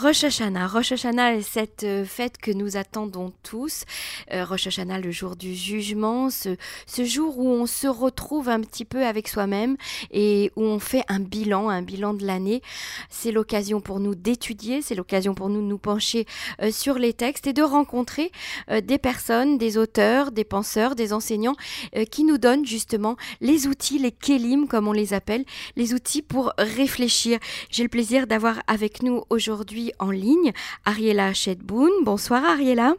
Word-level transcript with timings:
Rosh 0.00 0.22
Hashanah. 0.22 0.68
Rosh 0.68 0.92
Hashanah 0.92 1.42
cette 1.42 1.82
euh, 1.82 2.04
fête 2.04 2.38
que 2.38 2.52
nous 2.52 2.76
attendons 2.76 3.32
tous. 3.42 3.84
Euh, 4.32 4.44
Rosh 4.44 4.68
Hashanah, 4.68 5.00
le 5.00 5.10
jour 5.10 5.34
du 5.34 5.56
jugement, 5.56 6.30
ce, 6.30 6.56
jour 7.04 7.38
où 7.38 7.48
on 7.48 7.66
se 7.66 7.88
retrouve 7.88 8.48
un 8.48 8.60
petit 8.60 8.84
peu 8.84 9.04
avec 9.04 9.26
soi-même 9.26 9.76
et 10.12 10.52
où 10.54 10.62
on 10.62 10.78
fait 10.78 11.02
un 11.08 11.18
bilan, 11.18 11.68
un 11.68 11.82
bilan 11.82 12.14
de 12.14 12.24
l'année. 12.24 12.62
C'est 13.10 13.32
l'occasion 13.32 13.80
pour 13.80 13.98
nous 13.98 14.14
d'étudier, 14.14 14.82
c'est 14.82 14.94
l'occasion 14.94 15.34
pour 15.34 15.48
nous 15.48 15.62
de 15.62 15.66
nous 15.66 15.78
pencher 15.78 16.26
euh, 16.62 16.70
sur 16.70 16.94
les 16.94 17.12
textes 17.12 17.48
et 17.48 17.52
de 17.52 17.62
rencontrer 17.62 18.30
des 18.82 18.98
personnes, 18.98 19.58
des 19.58 19.78
auteurs, 19.78 20.30
des 20.30 20.44
penseurs, 20.44 20.94
des 20.94 21.12
enseignants 21.12 21.56
qui 22.10 22.24
nous 22.24 22.38
donnent 22.38 22.66
justement 22.66 23.16
les 23.40 23.66
outils, 23.66 23.98
les 23.98 24.12
kélim 24.12 24.68
comme 24.68 24.86
on 24.86 24.92
les 24.92 25.12
appelle, 25.12 25.44
les 25.76 25.94
outils 25.94 26.22
pour 26.22 26.52
réfléchir. 26.58 27.38
J'ai 27.70 27.82
le 27.82 27.88
plaisir 27.88 28.26
d'avoir 28.26 28.62
avec 28.66 29.02
nous 29.02 29.24
aujourd'hui 29.30 29.87
en 29.98 30.10
ligne 30.10 30.52
Ariela 30.84 31.32
Chedboun. 31.32 31.90
Bonsoir 32.04 32.44
Ariela. 32.44 32.94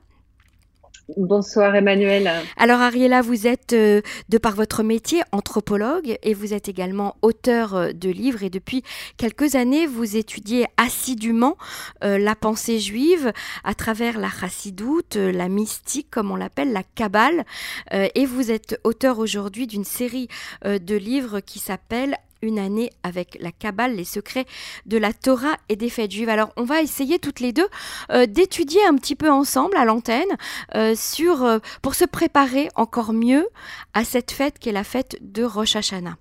Bonsoir 1.18 1.76
Emmanuel. 1.76 2.30
Alors 2.56 2.82
Ariela, 2.82 3.22
vous 3.22 3.48
êtes 3.48 3.74
euh, 3.74 4.02
de 4.30 4.38
par 4.38 4.56
votre 4.56 4.84
métier 4.84 5.22
anthropologue 5.32 6.18
et 6.22 6.34
vous 6.36 6.54
êtes 6.54 6.70
également 6.70 7.16
auteur 7.24 7.76
euh, 7.76 7.92
de 7.94 8.10
livres 8.10 8.44
et 8.44 8.52
depuis 8.52 8.84
quelques 9.18 9.56
années 9.56 9.88
vous 9.88 10.18
étudiez 10.18 10.68
assidûment 10.78 11.58
euh, 12.04 12.20
la 12.20 12.36
pensée 12.36 12.80
juive 12.80 13.34
à 13.64 13.74
travers 13.74 14.20
la 14.20 14.30
chassidoute, 14.30 15.16
la 15.16 15.50
mystique 15.50 16.10
comme 16.12 16.30
on 16.30 16.36
l'appelle, 16.36 16.74
la 16.74 16.84
kabbale 16.84 17.44
et 17.92 18.26
vous 18.26 18.52
êtes 18.52 18.80
auteur 18.84 19.20
aujourd'hui 19.20 19.68
d'une 19.68 19.84
série 19.84 20.28
de 20.64 20.96
livres 20.96 21.40
qui 21.40 21.60
s'appelle 21.60 22.18
une 22.42 22.60
année 22.60 22.90
avec 23.04 23.38
la 23.40 23.52
Kabbale, 23.52 23.96
les 23.96 24.06
secrets 24.06 24.46
de 24.86 24.98
la 24.98 25.14
Torah 25.14 25.58
et 25.68 25.76
des 25.76 25.90
fêtes 25.90 26.12
juives. 26.12 26.30
Alors, 26.30 26.52
on 26.58 26.64
va 26.64 26.82
essayer 26.82 27.20
toutes 27.20 27.40
les 27.40 27.54
deux 27.54 27.68
euh, 28.12 28.26
d'étudier 28.26 28.84
un 28.86 28.96
petit 28.96 29.16
peu 29.16 29.30
ensemble 29.30 29.78
à 29.78 29.86
l'antenne 29.86 30.38
euh, 30.76 30.96
sur 30.96 31.44
euh, 31.44 31.60
pour 31.82 31.96
se 31.96 32.06
préparer 32.06 32.70
encore 32.76 33.14
mieux 33.14 33.48
à 33.94 34.04
cette 34.04 34.32
fête 34.32 34.60
qui 34.60 34.70
est 34.70 34.74
la 34.74 34.84
fête 34.84 35.18
de 35.22 35.44
Rosh 35.44 35.76
Hashanah. 35.76 36.18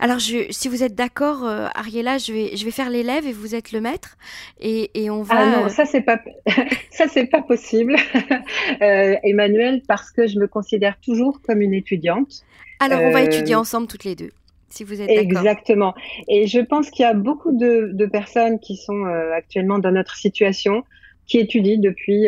Alors, 0.00 0.18
je, 0.18 0.50
si 0.50 0.68
vous 0.68 0.82
êtes 0.82 0.96
d'accord, 0.96 1.44
Ariela, 1.74 2.18
je 2.18 2.32
vais, 2.32 2.56
je 2.56 2.64
vais 2.64 2.72
faire 2.72 2.90
l'élève 2.90 3.26
et 3.26 3.32
vous 3.32 3.54
êtes 3.54 3.70
le 3.70 3.80
maître, 3.80 4.18
et, 4.60 4.90
et 5.00 5.08
on 5.08 5.22
va. 5.22 5.34
Ah 5.38 5.46
non, 5.46 5.68
ça 5.68 5.86
c'est 5.86 6.02
pas, 6.02 6.18
ça 6.90 7.06
c'est 7.08 7.26
pas 7.26 7.42
possible, 7.42 7.96
Emmanuel, 8.80 9.82
parce 9.86 10.10
que 10.10 10.26
je 10.26 10.38
me 10.38 10.48
considère 10.48 10.98
toujours 11.00 11.40
comme 11.42 11.62
une 11.62 11.72
étudiante. 11.72 12.44
Alors, 12.80 13.00
on 13.00 13.12
va 13.12 13.22
étudier 13.22 13.54
ensemble 13.54 13.86
toutes 13.86 14.04
les 14.04 14.16
deux 14.16 14.30
si 14.74 14.84
vous 14.84 15.00
êtes 15.00 15.08
Exactement. 15.08 15.94
Et 16.28 16.46
je 16.46 16.58
pense 16.58 16.90
qu'il 16.90 17.04
y 17.04 17.08
a 17.08 17.14
beaucoup 17.14 17.56
de, 17.56 18.06
personnes 18.06 18.58
qui 18.58 18.76
sont 18.76 19.06
euh, 19.06 19.32
actuellement 19.32 19.78
dans 19.78 19.92
notre 19.92 20.16
situation, 20.16 20.82
qui 21.26 21.38
étudient 21.38 21.78
depuis 21.80 22.26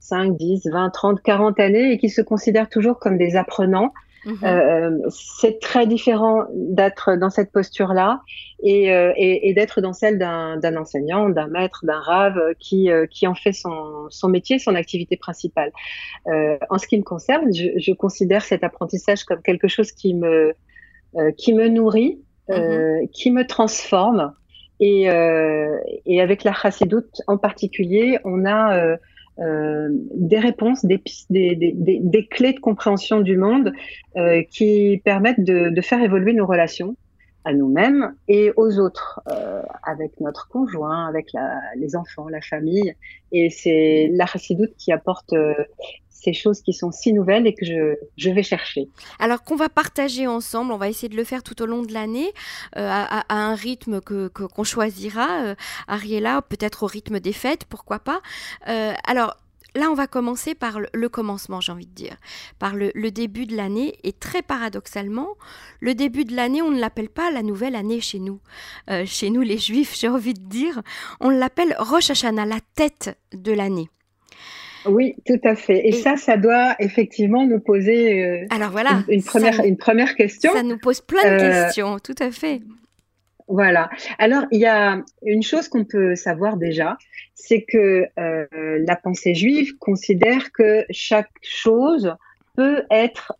5, 0.00 0.36
10, 0.36 0.68
20, 0.70 0.90
30, 0.90 1.22
40 1.22 1.58
années 1.60 1.92
et 1.92 1.98
qui 1.98 2.08
se 2.08 2.20
considèrent 2.20 2.68
toujours 2.68 2.98
comme 2.98 3.18
des 3.18 3.36
apprenants. 3.36 3.92
Mhm. 4.26 4.38
Euh, 4.42 4.98
c'est 5.10 5.60
très 5.60 5.86
différent 5.86 6.44
d'être 6.52 7.16
dans 7.16 7.30
cette 7.30 7.50
posture-là 7.52 8.20
et, 8.62 8.92
euh, 8.92 9.12
d'être 9.54 9.80
dans 9.80 9.92
celle 9.92 10.18
d'un 10.18 10.76
enseignant, 10.76 11.30
d'un 11.30 11.46
maître, 11.46 11.80
d'un 11.84 12.00
rave 12.00 12.38
qui, 12.58 12.90
qui 13.10 13.26
en 13.26 13.34
fait 13.34 13.52
son, 13.52 14.06
son 14.10 14.28
métier, 14.28 14.58
son 14.58 14.74
activité 14.74 15.16
principale. 15.16 15.72
en 16.26 16.78
ce 16.78 16.86
qui 16.86 16.98
me 16.98 17.04
concerne, 17.04 17.52
je, 17.54 17.70
je, 17.76 17.92
considère 17.92 18.42
cet 18.42 18.62
apprentissage 18.62 19.24
comme 19.24 19.40
quelque 19.42 19.68
chose 19.68 19.92
qui 19.92 20.14
me, 20.14 20.28
euh, 20.48 20.52
qui 21.36 21.54
me 21.54 21.68
nourrit, 21.68 22.20
euh, 22.50 23.00
mhm. 23.00 23.08
qui 23.08 23.30
me 23.30 23.46
transforme. 23.46 24.32
Et, 24.80 25.10
euh, 25.10 25.76
et 26.06 26.20
avec 26.20 26.44
la 26.44 26.52
chassidoute 26.52 27.20
en 27.26 27.36
particulier, 27.36 28.18
on 28.24 28.44
a 28.46 28.96
euh, 29.40 29.88
des 29.90 30.40
réponses, 30.40 30.84
des, 30.84 31.00
des, 31.30 31.54
des, 31.54 32.00
des, 32.02 32.26
clés 32.26 32.54
de 32.54 32.58
compréhension 32.58 33.20
du 33.20 33.36
monde 33.36 33.72
euh, 34.16 34.42
qui 34.50 35.00
permettent 35.04 35.44
de, 35.44 35.68
de, 35.68 35.80
faire 35.80 36.02
évoluer 36.02 36.32
nos 36.32 36.44
relations 36.44 36.96
à 37.44 37.52
nous-mêmes 37.52 38.14
et 38.28 38.52
aux 38.56 38.78
autres, 38.78 39.20
euh, 39.30 39.62
avec 39.82 40.20
notre 40.20 40.48
conjoint, 40.48 41.06
avec 41.06 41.32
les 41.76 41.96
enfants, 41.96 42.28
la 42.28 42.40
famille. 42.40 42.94
Et 43.32 43.50
c'est 43.50 44.10
la 44.12 44.26
chassidoute 44.26 44.74
qui 44.76 44.92
apporte 44.92 45.34
ces 46.20 46.32
choses 46.32 46.60
qui 46.62 46.72
sont 46.72 46.90
si 46.90 47.12
nouvelles 47.12 47.46
et 47.46 47.54
que 47.54 47.64
je, 47.64 47.94
je 48.16 48.30
vais 48.30 48.42
chercher. 48.42 48.88
Alors 49.18 49.42
qu'on 49.44 49.56
va 49.56 49.68
partager 49.68 50.26
ensemble, 50.26 50.72
on 50.72 50.76
va 50.76 50.88
essayer 50.88 51.08
de 51.08 51.16
le 51.16 51.24
faire 51.24 51.42
tout 51.42 51.60
au 51.62 51.66
long 51.66 51.82
de 51.82 51.92
l'année 51.92 52.32
euh, 52.76 52.88
à, 52.90 53.24
un 53.28 53.54
rythme 53.54 54.00
que 54.00 54.28
qu'on 54.28 54.64
choisira, 54.64 55.44
euh, 55.44 55.54
Ariella, 55.86 56.42
peut-être 56.42 56.82
au 56.82 56.86
rythme 56.86 57.20
des 57.20 57.32
fêtes, 57.32 57.64
pourquoi 57.66 57.98
pas. 58.00 58.20
Euh, 58.68 58.92
alors 59.06 59.36
Là, 59.74 59.90
on 59.90 59.94
va 59.94 60.06
commencer 60.06 60.54
par 60.54 60.80
le, 60.92 61.08
commencement, 61.08 61.60
j'ai 61.60 61.72
envie 61.72 61.86
de 61.86 61.94
dire, 61.94 62.16
par 62.58 62.74
le, 62.74 62.90
le 62.94 63.10
début 63.10 63.46
de 63.46 63.56
l'année. 63.56 63.96
Et 64.02 64.12
très 64.12 64.42
paradoxalement, 64.42 65.28
le 65.80 65.94
début 65.94 66.24
de 66.24 66.34
l'année, 66.34 66.62
on 66.62 66.70
ne 66.70 66.80
l'appelle 66.80 67.10
pas 67.10 67.30
la 67.30 67.42
nouvelle 67.42 67.76
année 67.76 68.00
chez 68.00 68.18
nous. 68.18 68.40
Euh, 68.90 69.04
chez 69.06 69.30
nous, 69.30 69.42
les 69.42 69.58
juifs, 69.58 69.94
j'ai 69.98 70.08
envie 70.08 70.34
de 70.34 70.46
dire, 70.46 70.82
on 71.20 71.30
l'appelle 71.30 71.76
Rosh 71.78 72.10
Hashanah, 72.10 72.46
la 72.46 72.60
tête 72.74 73.16
de 73.32 73.52
l'année. 73.52 73.88
Oui, 74.86 75.14
tout 75.26 75.40
à 75.44 75.54
fait. 75.54 75.86
Et, 75.86 75.92
ça, 75.92 76.16
ça 76.16 76.36
doit 76.36 76.74
effectivement 76.78 77.46
nous 77.46 77.60
poser 77.60 78.24
euh, 78.24 78.46
Alors 78.50 78.70
voilà, 78.70 79.02
une, 79.08 79.22
première, 79.22 79.60
une 79.64 79.76
première 79.76 80.14
question. 80.14 80.52
Ça 80.52 80.62
nous 80.62 80.78
pose 80.78 81.00
plein 81.00 81.22
de 81.22 81.42
euh, 81.42 81.64
questions, 81.64 81.98
tout 81.98 82.14
à 82.18 82.30
fait. 82.30 82.60
Voilà. 83.48 83.88
Alors, 84.18 84.44
il 84.50 84.60
y 84.60 84.66
a 84.66 85.02
une 85.24 85.42
chose 85.42 85.68
qu'on 85.68 85.84
peut 85.84 86.14
savoir 86.14 86.56
déjà, 86.56 86.98
c'est 87.34 87.62
que 87.62 88.06
euh, 88.18 88.46
la 88.86 88.96
pensée 88.96 89.34
juive 89.34 89.76
considère 89.78 90.52
que 90.52 90.84
chaque 90.90 91.30
chose 91.42 92.14
peut 92.56 92.84
être 92.90 93.34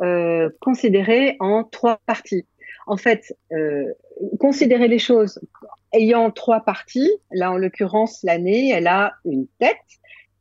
considérée 0.60 1.36
en 1.40 1.64
trois 1.64 2.00
parties. 2.06 2.46
En 2.86 2.96
fait, 2.96 3.36
considérer 4.38 4.86
les 4.86 5.00
choses 5.00 5.40
ayant 5.92 6.30
trois 6.30 6.60
parties, 6.60 7.10
là 7.32 7.50
en 7.50 7.56
l'occurrence 7.56 8.20
l'année, 8.22 8.70
elle 8.70 8.86
a 8.86 9.14
une 9.24 9.46
tête, 9.58 9.76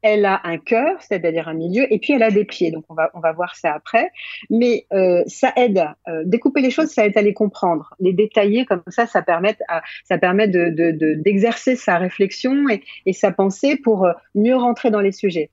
elle 0.02 0.25
a 0.25 0.41
un 0.44 0.58
cœur, 0.58 1.02
c'est-à-dire 1.02 1.47
un 1.47 1.53
milieu, 1.53 1.91
et 1.91 2.00
puis 2.00 2.13
elle 2.13 2.24
a 2.24 2.31
des 2.31 2.46
pieds. 2.46 2.72
Donc 2.72 2.85
on 2.90 2.94
va 2.94 3.09
on 3.13 3.19
va 3.19 3.31
voir 3.31 3.56
ça 3.56 3.74
après. 3.74 4.12
Mais 4.50 4.85
euh, 4.94 5.24
ça 5.28 5.52
aide 5.56 5.84
euh, 6.08 6.24
découper 6.25 6.62
les 6.62 6.72
choses, 6.72 6.90
ça 6.90 7.06
aide 7.06 7.18
à 7.18 7.22
les 7.22 7.34
comprendre, 7.34 7.94
les 8.00 8.13
détailler 8.13 8.66
comme 8.66 8.84
ça, 8.88 9.07
ça 9.07 9.22
permet 9.22 9.57
à, 9.68 9.81
ça 10.06 10.18
permet 10.18 10.47
de 10.47 10.69
d'exercer 11.16 11.74
de, 11.74 11.80
sa 11.80 11.97
réflexion 11.97 12.69
et, 12.69 12.84
et, 13.06 13.13
sa 13.13 13.31
pensée 13.31 13.78
pour 13.78 14.06
euh, 14.06 14.13
mieux 14.36 14.56
rentrer 14.56 14.91
dans 14.91 15.02
les 15.02 15.12
sujets. 15.12 15.50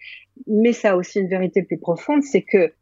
Mais 0.47 0.73
ça 0.73 0.93
a 0.93 0.97
aussi 0.97 1.21
une 1.21 1.29
vérité 1.29 1.63
plus 1.63 1.79
profonde, 1.79 2.23
c'est 2.23 2.43
que 2.43 2.73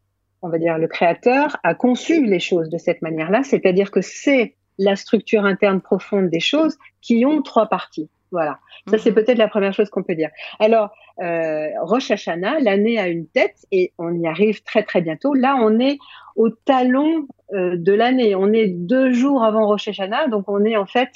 on 0.41 0.49
va 0.49 0.57
dire 0.57 0.77
le 0.77 0.87
créateur 0.87 1.57
a 1.63 1.73
conçu 1.73 2.25
les 2.25 2.39
choses 2.39 2.69
de 2.69 2.77
cette 2.77 3.01
manière-là, 3.01 3.43
c'est-à-dire 3.43 3.91
que 3.91 4.01
c'est 4.01 4.55
la 4.77 4.95
structure 4.95 5.45
interne 5.45 5.81
profonde 5.81 6.29
des 6.29 6.39
choses 6.39 6.77
qui 7.01 7.25
ont 7.25 7.41
trois 7.41 7.67
parties. 7.67 8.09
Voilà, 8.33 8.57
ça 8.89 8.97
c'est 8.97 9.11
mhm. 9.11 9.15
peut-être 9.15 9.37
la 9.37 9.47
première 9.47 9.73
chose 9.73 9.89
qu'on 9.91 10.03
peut 10.03 10.15
dire. 10.15 10.31
Alors, 10.59 10.89
euh, 11.21 11.67
Rosh 11.81 12.09
Hashanah, 12.09 12.59
l'année 12.59 12.97
a 12.97 13.07
une 13.07 13.27
tête 13.27 13.65
et 13.71 13.93
on 13.99 14.11
y 14.19 14.27
arrive 14.27 14.63
très 14.63 14.81
très 14.81 15.01
bientôt. 15.01 15.35
Là, 15.35 15.55
on 15.61 15.79
est 15.79 15.99
au 16.35 16.49
talon 16.49 17.27
euh, 17.53 17.75
de 17.77 17.93
l'année. 17.93 18.33
On 18.33 18.51
est 18.51 18.67
deux 18.67 19.11
jours 19.11 19.43
avant 19.43 19.67
Rosh 19.67 19.87
Hashanah, 19.87 20.27
donc 20.27 20.45
on 20.47 20.65
est 20.65 20.75
en 20.75 20.87
fait 20.87 21.11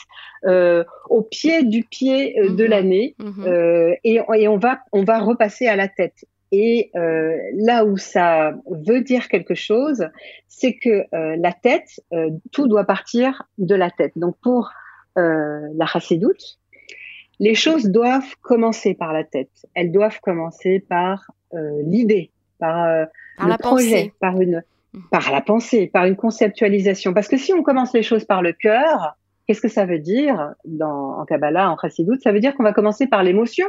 euh, 0.46 0.84
au 1.10 1.24
pied 1.24 1.64
du 1.64 1.84
pied 1.84 2.40
euh, 2.40 2.50
de 2.50 2.64
mhm. 2.64 2.70
l'année 2.70 3.16
mhm. 3.18 3.96
et, 4.04 4.20
et, 4.36 4.48
on 4.48 4.58
va 4.58 4.80
on 4.92 5.04
va 5.04 5.20
repasser 5.20 5.68
à 5.68 5.76
la 5.76 5.88
tête. 5.88 6.26
Et 6.52 6.92
là 6.94 7.84
où 7.84 7.98
ça 7.98 8.54
veut 8.88 9.02
dire 9.02 9.28
quelque 9.28 9.54
chose, 9.54 10.08
c'est 10.48 10.76
que 10.76 11.04
la 11.12 11.52
tête, 11.52 12.00
tout 12.54 12.70
doit 12.70 12.86
partir 12.86 13.44
de 13.58 13.76
la 13.76 13.92
tête. 13.92 14.14
Donc 14.16 14.38
pour 14.42 14.72
la 15.18 15.86
chassidoute, 15.86 16.58
les 17.40 17.56
choses 17.56 17.86
doivent 17.86 18.36
commencer 18.42 18.94
par 18.94 19.14
la 19.14 19.24
tête. 19.24 19.52
Elles 19.74 19.92
doivent 19.92 20.20
commencer 20.22 20.84
par 20.88 21.32
euh, 21.54 21.82
l'idée, 21.84 22.32
par, 22.60 22.86
euh, 22.86 23.06
le 23.40 23.58
projet, 23.58 24.14
par 24.20 24.40
une, 24.42 24.64
mmh. 24.94 25.00
par 25.12 25.32
la 25.32 25.42
pensée, 25.42 25.88
par 25.88 26.06
une 26.06 26.16
conceptualisation. 26.16 27.14
Parce 27.14 27.28
que 27.28 27.38
si 27.38 27.54
on 27.54 27.64
commence 27.64 27.94
les 27.94 28.04
choses 28.04 28.26
par 28.26 28.42
le 28.42 28.54
cœur, 28.54 29.16
qu'est-ce 29.46 29.62
que 29.62 29.68
ça 29.68 29.86
veut 29.86 30.00
dire 30.00 30.54
dans, 30.66 31.20
en 31.20 31.26
Kabbalah, 31.26 31.72
en 31.72 31.78
Chassidoute 31.78 32.22
Ça 32.22 32.32
veut 32.32 32.40
dire 32.40 32.56
qu'on 32.56 32.64
va 32.64 32.74
commencer 32.74 33.08
par 33.08 33.24
l'émotion. 33.24 33.68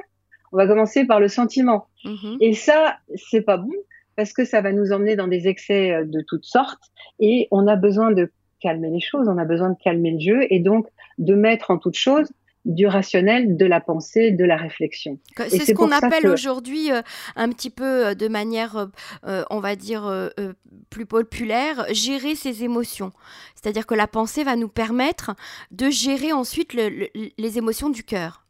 On 0.52 0.56
va 0.56 0.66
commencer 0.66 1.04
par 1.04 1.20
le 1.20 1.28
sentiment. 1.28 1.86
Mmh 2.04 2.36
et 2.40 2.54
ça, 2.54 2.96
c'est 3.16 3.42
pas 3.42 3.58
bon 3.58 3.72
parce 4.16 4.32
que 4.32 4.44
ça 4.44 4.60
va 4.62 4.72
nous 4.72 4.92
emmener 4.92 5.14
dans 5.14 5.28
des 5.28 5.46
excès 5.46 5.92
euh, 5.92 6.04
de 6.04 6.22
toutes 6.26 6.44
sortes 6.44 6.82
et 7.20 7.48
on 7.50 7.66
a 7.66 7.76
besoin 7.76 8.10
de 8.10 8.32
calmer 8.60 8.90
les 8.90 9.00
choses, 9.00 9.28
on 9.28 9.38
a 9.38 9.44
besoin 9.44 9.70
de 9.70 9.76
calmer 9.82 10.10
le 10.12 10.18
jeu 10.18 10.46
et 10.50 10.58
donc 10.58 10.88
de 11.18 11.34
mettre 11.34 11.70
en 11.70 11.78
toute 11.78 11.94
chose 11.94 12.28
du 12.68 12.86
rationnel, 12.86 13.56
de 13.56 13.64
la 13.64 13.80
pensée, 13.80 14.30
de 14.30 14.44
la 14.44 14.56
réflexion. 14.56 15.18
C'est 15.48 15.64
ce 15.64 15.72
qu'on 15.72 15.90
appelle 15.90 16.28
aujourd'hui 16.28 16.92
euh, 16.92 17.00
un 17.34 17.48
petit 17.48 17.70
peu 17.70 18.08
euh, 18.08 18.14
de 18.14 18.28
manière, 18.28 18.88
euh, 19.26 19.42
on 19.50 19.58
va 19.58 19.74
dire, 19.74 20.30
plus 20.90 21.06
populaire, 21.06 21.86
gérer 21.92 22.34
ses 22.34 22.62
émotions. 22.62 23.10
C'est-à-dire 23.54 23.86
que 23.86 23.94
la 23.94 24.06
pensée 24.06 24.44
va 24.44 24.54
nous 24.54 24.68
permettre 24.68 25.34
de 25.70 25.88
gérer 25.88 26.32
ensuite 26.32 26.74
les 26.74 27.58
émotions 27.58 27.88
du 27.88 28.04
cœur. 28.04 28.44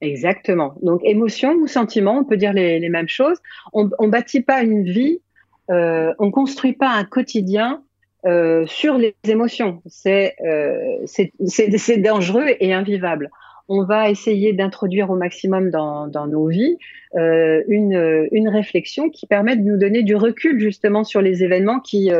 Exactement. 0.00 0.74
Donc 0.82 1.00
émotion 1.02 1.54
ou 1.54 1.66
sentiment, 1.66 2.18
on 2.18 2.24
peut 2.24 2.36
dire 2.36 2.52
les, 2.52 2.88
mêmes 2.88 3.08
choses. 3.08 3.38
On 3.72 3.84
ne 3.84 4.08
bâtit 4.08 4.42
pas 4.42 4.62
une 4.62 4.84
vie, 4.84 5.20
on 5.68 6.30
construit 6.30 6.74
pas 6.74 6.90
un 6.90 7.04
quotidien 7.04 7.82
euh, 8.28 8.66
sur 8.66 8.98
les 8.98 9.14
émotions. 9.26 9.80
C'est 9.86 10.34
euh, 10.44 10.76
c'est 11.06 11.96
dangereux 11.98 12.46
et 12.60 12.74
invivable. 12.74 13.30
On 13.68 13.84
va 13.84 14.10
essayer 14.10 14.52
d'introduire 14.52 15.10
au 15.10 15.16
maximum 15.16 15.70
dans, 15.70 16.06
dans 16.06 16.26
nos 16.26 16.46
vies 16.46 16.76
euh, 17.16 17.62
une, 17.68 18.28
une 18.32 18.48
réflexion 18.48 19.08
qui 19.10 19.26
permet 19.26 19.56
de 19.56 19.62
nous 19.62 19.78
donner 19.78 20.02
du 20.02 20.14
recul 20.14 20.60
justement 20.60 21.04
sur 21.04 21.22
les 21.22 21.42
événements 21.42 21.80
qui, 21.80 22.10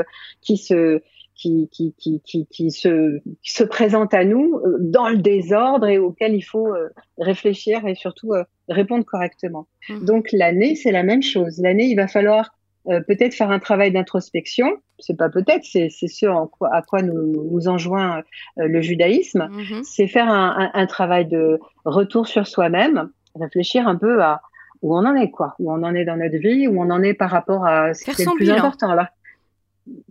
qui 0.41 0.57
se 0.57 1.01
qui, 1.35 1.69
qui, 1.71 1.95
qui, 1.97 2.21
qui, 2.25 2.47
qui 2.47 2.71
se, 2.71 3.21
se 3.43 3.65
présente 3.65 4.13
à 4.13 4.25
nous 4.25 4.61
dans 4.81 5.09
le 5.09 5.19
désordre 5.19 5.87
et 5.87 5.99
auquel 5.99 6.35
il 6.35 6.43
faut 6.43 6.69
réfléchir 7.17 7.87
et 7.87 7.95
surtout 7.95 8.33
répondre 8.69 9.05
correctement. 9.05 9.69
Mmh. 9.89 10.05
Donc 10.05 10.29
l'année, 10.33 10.75
c'est 10.75 10.93
la 10.93 11.03
même 11.03 11.23
chose. 11.23 11.61
L'année, 11.63 11.87
il 11.87 11.95
va 11.95 12.09
falloir 12.09 12.51
peut-être 12.85 13.35
faire 13.35 13.51
un 13.51 13.61
travail 13.61 13.93
d'introspection. 13.93 14.69
C'est 14.99 15.17
pas 15.17 15.29
peut-être, 15.29 15.65
c'est 15.65 15.89
ce 15.91 16.47
quoi, 16.47 16.75
à 16.75 16.83
quoi 16.83 17.03
nous, 17.03 17.51
nous 17.51 17.69
enjoint 17.69 18.23
le 18.57 18.81
judaïsme. 18.81 19.49
Mmh. 19.51 19.83
C'est 19.85 20.09
faire 20.09 20.29
un, 20.29 20.71
un, 20.73 20.81
un, 20.81 20.87
travail 20.87 21.27
de 21.27 21.61
retour 21.85 22.27
sur 22.27 22.47
soi-même, 22.47 23.11
réfléchir 23.35 23.87
un 23.87 23.97
peu 23.97 24.23
à 24.23 24.43
où 24.83 24.97
on 24.97 25.05
en 25.05 25.15
est, 25.15 25.31
quoi, 25.31 25.55
où 25.59 25.73
on 25.73 25.83
en 25.83 25.95
est 25.95 26.05
dans 26.05 26.17
notre 26.17 26.37
vie, 26.37 26.69
où 26.69 26.81
on 26.81 26.91
en 26.91 27.03
est 27.03 27.15
par 27.15 27.31
rapport 27.31 27.65
à 27.67 27.95
ce 27.95 28.05
qui 28.05 28.11
est 28.11 28.25
le 28.25 28.37
plus 28.37 28.51
important. 28.51 28.91
Alors, 28.91 29.07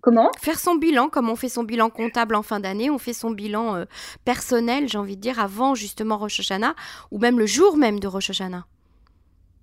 Comment? 0.02 0.32
Faire 0.40 0.60
son 0.60 0.76
bilan, 0.76 1.10
comme 1.10 1.30
on 1.30 1.36
fait 1.36 1.50
son 1.50 1.64
bilan 1.64 1.90
comptable 1.90 2.36
en 2.36 2.42
fin 2.42 2.60
d'année, 2.60 2.90
on 2.90 2.98
fait 2.98 3.14
son 3.14 3.32
bilan 3.32 3.76
euh, 3.76 3.86
personnel, 4.26 4.88
j'ai 4.88 4.98
envie 4.98 5.16
de 5.16 5.22
dire, 5.22 5.40
avant 5.40 5.76
justement 5.76 6.18
Rosh 6.18 6.40
Hashanah, 6.40 6.76
ou 7.12 7.20
même 7.20 7.38
le 7.38 7.46
jour 7.46 7.78
même 7.78 8.00
de 8.00 8.08
Rosh 8.08 8.30
Hashanah. 8.30 8.66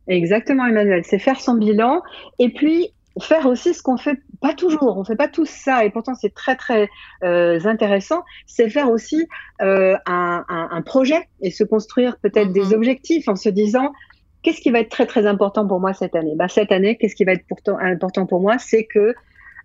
Exactement, 0.06 0.66
Emmanuel. 0.66 1.02
C'est 1.04 1.18
faire 1.18 1.40
son 1.40 1.54
bilan 1.54 2.02
et 2.38 2.50
puis 2.50 2.90
faire 3.20 3.46
aussi 3.46 3.74
ce 3.74 3.82
qu'on 3.82 3.96
fait 3.96 4.20
pas 4.44 4.52
toujours. 4.52 4.98
On 4.98 5.04
fait 5.04 5.16
pas 5.16 5.28
tout 5.28 5.46
ça 5.46 5.86
et 5.86 5.90
pourtant 5.90 6.14
c'est 6.14 6.34
très 6.34 6.54
très 6.54 6.90
euh, 7.22 7.58
intéressant. 7.64 8.24
C'est 8.44 8.68
faire 8.68 8.90
aussi 8.90 9.26
euh, 9.62 9.96
un, 10.04 10.82
projet 10.84 11.28
et 11.40 11.50
se 11.50 11.64
construire 11.64 12.18
peut-être 12.18 12.52
des 12.52 12.66
mhm. 12.66 12.74
objectifs 12.74 13.26
en 13.26 13.36
se 13.36 13.48
disant 13.48 13.94
qu'est-ce 14.42 14.60
qui 14.60 14.70
va 14.70 14.80
être 14.80 14.90
très 14.90 15.06
très 15.06 15.24
important 15.24 15.66
pour 15.66 15.80
moi 15.80 15.94
cette 15.94 16.14
année? 16.14 16.34
Bah, 16.36 16.48
cette 16.48 16.72
année, 16.72 16.98
qu'est-ce 16.98 17.14
qui 17.14 17.24
va 17.24 17.32
être 17.32 17.46
pourtant 17.48 17.78
important 17.78 18.26
pour 18.26 18.40
moi, 18.40 18.58
c'est 18.58 18.84
que 18.84 19.14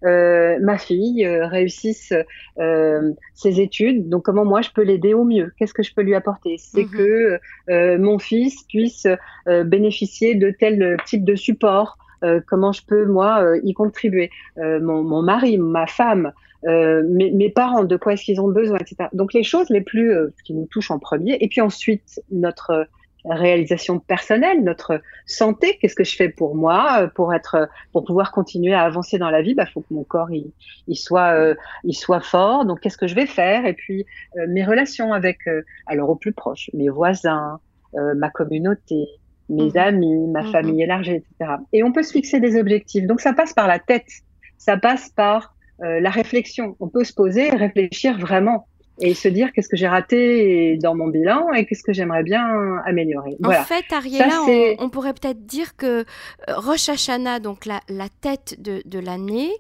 euh, 0.06 0.58
ma 0.62 0.78
fille 0.78 1.26
euh, 1.26 1.46
réussisse 1.46 2.14
euh, 2.58 3.12
ses 3.34 3.60
études. 3.60 4.08
Donc 4.08 4.24
comment 4.24 4.46
moi 4.46 4.62
je 4.62 4.70
peux 4.70 4.84
l'aider 4.84 5.14
au 5.14 5.26
mieux? 5.26 5.52
Qu'est-ce 5.58 5.74
que 5.74 5.84
je 5.84 5.94
peux 5.94 6.04
lui 6.04 6.16
apporter? 6.16 6.56
C'est 6.58 6.86
mhm. 6.86 6.92
que 6.92 7.98
mon 7.98 8.18
fils 8.18 8.64
puisse 8.64 9.08
bénéficier 9.46 10.36
de 10.36 10.52
tel 10.52 10.98
type 11.06 11.26
de 11.26 11.36
support. 11.36 11.98
Comment 12.48 12.72
je 12.72 12.82
peux 12.86 13.06
moi 13.06 13.58
y 13.64 13.74
contribuer 13.74 14.30
mon, 14.58 15.04
mon, 15.04 15.22
mari, 15.22 15.58
ma 15.58 15.88
femme, 15.88 16.32
mes, 16.64 17.52
parents, 17.54 17.84
de 17.84 17.98
quoi 17.98 18.14
est-ce 18.14 18.24
qu'ils 18.24 18.42
ont 18.42 18.50
besoin, 18.50 18.78
etc. 18.78 19.10
Donc 19.14 19.34
les 19.34 19.44
choses 19.44 19.70
les 19.70 19.82
plus 19.82 20.14
qui 20.44 20.54
nous 20.54 20.68
touchent 20.68 20.92
en 20.92 21.00
premier, 21.00 21.38
et 21.40 21.48
puis 21.48 21.62
ensuite 21.62 22.22
notre 22.32 22.88
réalisation 23.26 24.00
personnelle, 24.00 24.64
notre 24.64 25.02
santé. 25.26 25.78
Qu'est-ce 25.80 25.96
que 25.96 26.04
je 26.04 26.16
fais 26.16 26.30
pour 26.30 26.56
moi, 26.56 27.02
euh, 27.02 27.08
pour 27.08 27.34
être, 27.34 27.70
pour 27.92 28.04
pouvoir 28.06 28.32
continuer 28.32 28.74
à 28.74 28.84
avancer 28.84 29.18
dans 29.18 29.30
la 29.30 29.42
vie 29.42 29.56
Bah, 29.56 29.66
faut 29.66 29.82
que 29.82 29.94
mon 29.94 30.04
corps 30.04 30.30
il, 30.32 30.52
soit, 30.96 31.34
euh, 31.34 31.56
il 31.84 31.94
soit 31.94 32.22
fort. 32.22 32.66
Donc, 32.66 32.80
qu'est-ce 32.82 32.98
que 32.98 33.08
je 33.08 33.16
vais 33.16 33.26
faire? 33.26 33.66
Et 33.66 33.74
puis 33.74 34.06
euh, 34.38 34.46
mes 34.48 34.64
relations 34.64 35.14
avec, 35.14 35.40
alors 35.88 36.10
au 36.10 36.16
plus 36.16 36.34
proche, 36.34 36.70
mes 36.74 36.90
voisins, 36.90 37.60
ma 37.94 38.30
communauté, 38.30 39.08
mes 39.50 39.72
mmh. 39.72 39.78
amis, 39.78 40.28
ma 40.28 40.44
mmh. 40.44 40.52
famille 40.52 40.82
élargie, 40.84 41.12
etc. 41.12 41.56
Et 41.74 41.84
on 41.84 41.92
peut 41.92 42.04
se 42.04 42.12
fixer 42.12 42.40
des 42.40 42.60
objectifs. 42.60 43.06
Donc, 43.06 43.22
ça 43.22 43.34
passe 43.34 43.54
par 43.54 43.68
la 43.68 43.80
tête. 43.80 44.08
Ça 44.58 44.78
passe 44.78 45.10
par 45.10 45.56
la 45.82 46.10
réflexion. 46.10 46.76
On 46.82 46.90
peut 46.90 47.06
se 47.06 47.14
poser 47.14 47.48
et 47.48 47.56
réfléchir 47.56 48.20
vraiment 48.20 48.68
et 49.00 49.14
se 49.14 49.28
dire 49.28 49.52
qu'est-ce 49.54 49.70
que 49.70 49.78
j'ai 49.78 49.88
raté 49.88 50.78
dans 50.78 50.96
mon 50.96 51.08
bilan 51.08 51.52
et 51.54 51.66
qu'est-ce 51.66 51.84
que 51.84 51.94
j'aimerais 51.94 52.24
bien 52.24 52.78
améliorer. 52.86 53.38
En 53.44 53.52
fait, 53.64 53.86
Ariella, 53.92 54.42
on, 54.80 54.90
pourrait 54.90 55.14
peut-être 55.14 55.46
dire 55.46 55.76
que 55.76 55.86
euh, 55.86 56.04
Rosh 56.48 56.90
Hashanah, 56.90 57.40
donc 57.40 57.66
la, 57.66 57.80
la 57.88 58.10
tête 58.10 58.56
de, 58.60 58.82
de 58.86 59.00
l'année, 59.00 59.52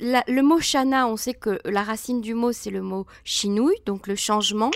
le 0.00 0.40
mot 0.42 0.60
Shana, 0.60 1.06
on 1.06 1.16
sait 1.16 1.34
que 1.34 1.58
la 1.64 1.82
racine 1.82 2.20
du 2.20 2.34
mot, 2.34 2.52
c'est 2.52 2.70
le 2.70 2.82
mot 2.82 3.06
chinouille, 3.24 3.80
donc 3.86 4.06
le 4.06 4.14
changement. 4.14 4.70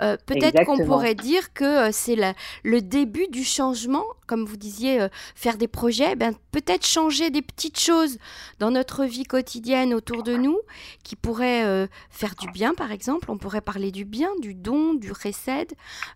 Euh, 0.00 0.16
peut-être 0.26 0.64
qu'on 0.64 0.84
pourrait 0.84 1.14
dire 1.14 1.52
que 1.52 1.88
euh, 1.88 1.90
c'est 1.92 2.16
le 2.62 2.80
début 2.80 3.26
du 3.28 3.42
changement, 3.42 4.04
comme 4.26 4.44
vous 4.44 4.56
disiez, 4.56 5.00
euh, 5.00 5.08
faire 5.34 5.56
des 5.56 5.66
projets, 5.66 6.14
ben, 6.14 6.34
peut-être 6.52 6.86
changer 6.86 7.30
des 7.30 7.42
petites 7.42 7.80
choses 7.80 8.18
dans 8.60 8.70
notre 8.70 9.04
vie 9.04 9.24
quotidienne 9.24 9.94
autour 9.94 10.22
de 10.22 10.36
nous 10.36 10.58
qui 11.02 11.16
pourraient 11.16 11.88
faire 12.10 12.34
du 12.36 12.50
bien, 12.50 12.74
par 12.74 12.92
exemple. 12.92 13.27
On 13.28 13.38
pourrait 13.38 13.60
parler 13.60 13.90
du 13.90 14.04
bien, 14.04 14.28
du 14.40 14.54
don, 14.54 14.94
du 14.94 15.12
recède, 15.12 15.72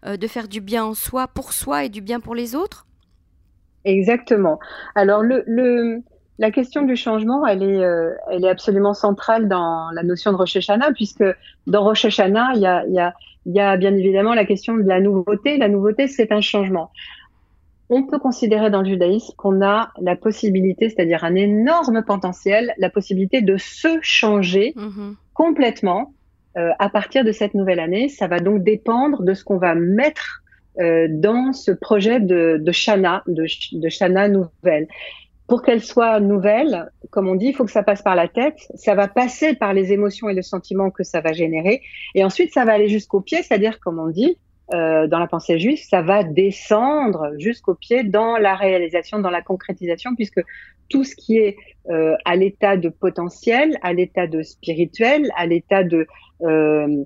de 0.07 0.27
faire 0.27 0.49
du 0.49 0.61
bien 0.61 0.85
en 0.85 0.95
soi, 0.95 1.29
pour 1.29 1.53
soi 1.53 1.85
et 1.85 1.89
du 1.89 2.01
bien 2.01 2.21
pour 2.21 2.35
les 2.35 2.55
autres. 2.55 2.87
Exactement. 3.85 4.59
Alors, 4.95 5.23
le, 5.23 5.43
le, 5.47 6.03
la 6.39 6.51
question 6.51 6.83
du 6.83 6.97
changement, 6.97 7.47
elle 7.47 7.63
est, 7.63 7.83
elle 8.31 8.45
est 8.45 8.51
absolument 8.51 8.95
centrale 8.95 9.49
dans 9.49 9.91
la 9.93 10.03
notion 10.03 10.33
de 10.33 10.37
Rosh 10.37 10.57
Hashanah, 10.57 10.93
puisque 10.93 11.25
dans 11.67 11.85
Rosh 11.85 12.05
Hashanah, 12.05 12.53
il 12.55 12.61
y 12.63 12.67
a, 12.67 12.85
il 12.87 12.95
y 12.95 13.01
a 13.01 13.15
il 13.47 13.55
y 13.55 13.61
a 13.61 13.77
bien 13.77 13.95
évidemment 13.95 14.35
la 14.35 14.45
question 14.45 14.77
de 14.77 14.83
la 14.83 15.01
nouveauté. 15.01 15.57
La 15.59 15.69
nouveauté, 15.69 16.07
c'est 16.07 16.33
un 16.33 16.41
changement. 16.41 16.91
On 17.89 18.05
peut 18.05 18.19
considérer 18.19 18.71
dans 18.71 18.81
le 18.81 18.89
judaïsme 18.89 19.35
qu'on 19.37 19.63
a 19.63 19.93
la 20.01 20.17
possibilité, 20.17 20.89
c'est-à-dire 20.89 21.25
un 21.25 21.35
énorme 21.35 22.03
potentiel, 22.05 22.73
la 22.79 22.89
possibilité 22.89 23.43
de 23.43 23.57
se 23.59 23.99
changer 24.01 24.73
mm-hmm. 24.77 25.15
complètement 25.35 26.01
euh, 26.01 26.22
à 26.55 26.89
partir 26.89 27.25
de 27.25 27.33
cette 27.33 27.55
nouvelle 27.55 27.81
année. 27.81 28.09
Ça 28.09 28.27
va 28.27 28.39
donc 28.41 28.63
dépendre 28.63 29.23
de 29.23 29.35
ce 29.35 29.45
qu'on 29.45 29.59
va 29.59 29.75
mettre 29.75 30.43
euh, 30.81 31.07
dans 31.11 31.53
ce 31.53 31.71
projet 31.71 32.19
de, 32.19 32.59
de 32.59 32.73
Shana, 32.73 33.23
de, 33.27 33.45
de 33.73 33.89
Shana 33.91 34.29
nouvelle 34.29 34.89
pour 35.47 35.61
qu'elle 35.61 35.83
soit 35.83 36.19
nouvelle, 36.19 36.91
comme 37.11 37.29
on 37.29 37.35
dit, 37.35 37.49
il 37.49 37.55
faut 37.55 37.67
que 37.67 37.71
ça 37.71 37.83
passe 37.83 38.01
par 38.01 38.15
la 38.15 38.27
tête. 38.27 38.57
Ça 38.75 38.95
va 38.95 39.07
passer 39.07 39.55
par 39.55 39.75
les 39.75 39.93
émotions 39.93 40.31
et 40.31 40.35
les 40.35 40.43
sentiments 40.43 40.91
que 40.91 41.03
ça 41.03 41.21
va 41.21 41.35
générer. 41.35 41.83
Et 42.15 42.25
ensuite, 42.25 42.55
ça 42.55 42.65
va 42.65 42.73
aller 42.73 42.89
jusqu'au 42.89 43.21
pied, 43.21 43.43
c'est-à-dire, 43.43 43.79
comme 43.79 43.99
on 43.99 44.09
dit, 44.09 44.39
euh, 44.73 45.07
dans 45.07 45.19
la 45.19 45.27
pensée 45.27 45.59
juive, 45.59 45.79
ça 45.83 46.03
va 46.03 46.25
descendre 46.25 47.33
jusqu'au 47.39 47.75
pied 47.75 48.05
dans 48.05 48.37
la 48.37 48.55
réalisation, 48.55 49.19
dans 49.19 49.31
la 49.31 49.43
concrétisation, 49.43 50.15
puisque 50.15 50.41
tout 50.89 51.05
ce 51.05 51.15
qui 51.15 51.39
est 51.39 51.57
euh, 51.91 52.15
à 52.25 52.37
l'état 52.37 52.77
de 52.77 52.89
potentiel, 52.89 53.79
à 53.83 53.93
l'état 53.93 54.27
de 54.27 54.43
spirituel, 54.43 55.31
à 55.37 55.47
l'état 55.47 55.85
de 55.85 56.07
euh, 56.43 57.05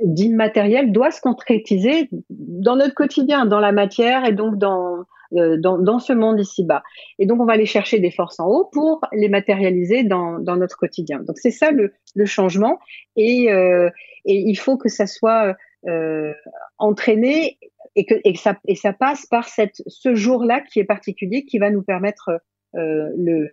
d'immatériel 0.00 0.92
doit 0.92 1.12
se 1.12 1.20
concrétiser 1.20 2.08
dans 2.30 2.76
notre 2.76 2.94
quotidien, 2.94 3.46
dans 3.46 3.60
la 3.60 3.72
matière 3.72 4.24
et 4.24 4.32
donc 4.32 4.58
dans 4.58 5.04
euh, 5.34 5.58
dans, 5.58 5.76
dans, 5.76 5.98
ce 5.98 6.14
monde 6.14 6.40
ici-bas. 6.40 6.82
Et 7.18 7.26
donc, 7.26 7.38
on 7.38 7.44
va 7.44 7.52
aller 7.52 7.66
chercher 7.66 7.98
des 7.98 8.10
forces 8.10 8.40
en 8.40 8.46
haut 8.46 8.64
pour 8.72 9.02
les 9.12 9.28
matérialiser 9.28 10.02
dans, 10.02 10.38
dans 10.38 10.56
notre 10.56 10.78
quotidien. 10.78 11.20
Donc, 11.20 11.36
c'est 11.36 11.50
ça 11.50 11.70
le, 11.70 11.92
le, 12.14 12.24
changement. 12.24 12.78
Et, 13.14 13.52
euh, 13.52 13.90
et, 14.24 14.36
il 14.36 14.54
faut 14.54 14.78
que 14.78 14.88
ça 14.88 15.06
soit 15.06 15.54
euh, 15.86 16.32
entraîné 16.78 17.58
et 17.94 18.04
que, 18.04 18.14
et, 18.24 18.34
ça, 18.36 18.56
et 18.66 18.74
ça 18.74 18.92
passe 18.92 19.26
par 19.26 19.48
cette, 19.48 19.82
ce 19.86 20.14
jour-là 20.14 20.60
qui 20.60 20.80
est 20.80 20.84
particulier, 20.84 21.44
qui 21.44 21.58
va 21.58 21.70
nous 21.70 21.82
permettre 21.82 22.40
euh, 22.74 23.08
le, 23.16 23.50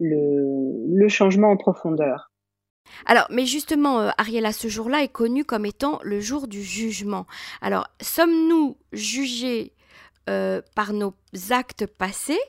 le, 0.00 0.86
le 0.88 1.08
changement 1.08 1.50
en 1.50 1.56
profondeur. 1.56 2.30
Alors, 3.06 3.26
mais 3.30 3.46
justement, 3.46 4.00
euh, 4.00 4.10
Ariella, 4.18 4.52
ce 4.52 4.68
jour-là 4.68 5.02
est 5.02 5.12
connu 5.12 5.44
comme 5.44 5.66
étant 5.66 5.98
le 6.02 6.20
jour 6.20 6.48
du 6.48 6.62
jugement. 6.62 7.26
Alors, 7.60 7.88
sommes-nous 8.00 8.76
jugés 8.92 9.72
euh, 10.28 10.60
par 10.76 10.92
nos 10.92 11.14
actes 11.50 11.86
passés 11.86 12.40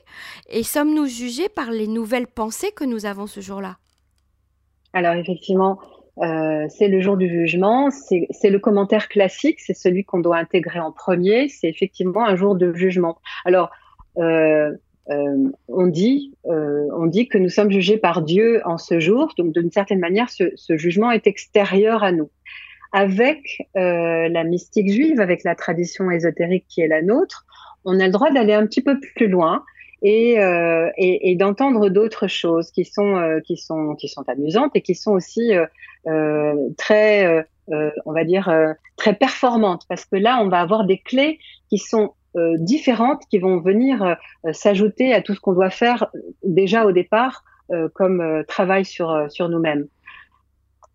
et 0.48 0.62
sommes-nous 0.62 1.06
jugés 1.06 1.48
par 1.48 1.70
les 1.70 1.88
nouvelles 1.88 2.28
pensées 2.28 2.72
que 2.72 2.84
nous 2.84 3.04
avons 3.04 3.26
ce 3.26 3.40
jour-là? 3.40 3.78
Alors 4.92 5.14
effectivement, 5.14 5.80
euh, 6.22 6.66
c'est 6.68 6.88
le 6.88 7.00
jour 7.00 7.16
du 7.16 7.28
jugement, 7.28 7.90
c'est 7.90 8.50
le 8.50 8.58
commentaire 8.58 9.08
classique, 9.08 9.60
c'est 9.60 9.74
celui 9.74 10.04
qu'on 10.04 10.20
doit 10.20 10.36
intégrer 10.36 10.78
en 10.78 10.92
premier, 10.92 11.48
c'est 11.48 11.68
effectivement 11.68 12.24
un 12.24 12.36
jour 12.36 12.54
de 12.54 12.72
jugement. 12.72 13.18
Alors, 13.44 13.70
euh, 14.18 14.70
on, 15.68 15.86
dit, 15.86 16.34
on 16.44 17.06
dit 17.06 17.28
que 17.28 17.36
nous 17.36 17.48
sommes 17.48 17.70
jugés 17.70 17.98
par 17.98 18.22
Dieu 18.22 18.62
en 18.64 18.78
ce 18.78 19.00
jour, 19.00 19.34
donc 19.36 19.52
d'une 19.52 19.70
certaine 19.70 19.98
manière, 19.98 20.30
ce, 20.30 20.44
ce, 20.54 20.76
jugement 20.76 21.10
est 21.10 21.26
extérieur 21.26 22.02
à 22.04 22.12
nous. 22.12 22.30
Avec 22.92 23.66
la 23.74 24.44
mystique 24.44 24.90
juive, 24.90 25.20
avec 25.20 25.42
la 25.42 25.56
tradition 25.56 26.10
ésotérique 26.12 26.66
qui 26.68 26.80
est 26.80 26.88
la 26.88 27.02
nôtre, 27.02 27.44
on 27.84 27.98
a 28.00 28.06
le 28.06 28.12
droit 28.12 28.30
d'aller 28.30 28.54
un 28.54 28.66
petit 28.66 28.82
peu 28.82 28.98
plus 29.00 29.26
loin 29.26 29.64
et, 30.02 30.38
euh, 30.38 30.90
et, 30.96 31.34
d'entendre 31.36 31.88
d'autres 31.88 32.26
choses 32.26 32.70
qui 32.70 32.84
sont, 32.84 33.16
euh, 33.16 33.40
qui, 33.40 33.56
sont, 33.56 33.94
qui 33.94 34.08
sont 34.08 34.28
amusantes 34.28 34.72
et 34.74 34.82
qui 34.82 34.94
sont 34.94 35.12
aussi 35.12 35.52
euh, 36.06 36.54
très 36.76 37.46
on 38.04 38.12
va 38.12 38.24
dire, 38.24 38.52
très 38.96 39.14
performante, 39.14 39.86
parce 39.88 40.04
que 40.04 40.16
là, 40.16 40.38
on 40.42 40.48
va 40.48 40.60
avoir 40.60 40.84
des 40.84 40.98
clés 40.98 41.38
qui 41.70 41.78
sont 41.78 42.12
différentes, 42.58 43.22
qui 43.30 43.38
vont 43.38 43.58
venir 43.58 44.18
s'ajouter 44.52 45.14
à 45.14 45.22
tout 45.22 45.34
ce 45.34 45.40
qu'on 45.40 45.54
doit 45.54 45.70
faire 45.70 46.08
déjà 46.42 46.84
au 46.84 46.92
départ 46.92 47.42
comme 47.94 48.44
travail 48.46 48.84
sur, 48.84 49.30
sur 49.30 49.48
nous-mêmes 49.48 49.86